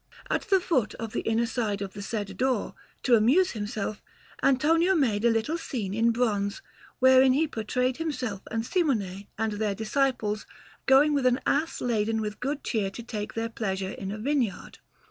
[0.31, 4.01] At the foot of the inner side of the said door, to amuse himself,
[4.41, 6.63] Antonio made a little scene in bronze,
[6.97, 10.47] wherein he portrayed himself and Simone and their disciples
[10.87, 14.79] going with an ass laden with good cheer to take their pleasure in a vineyard.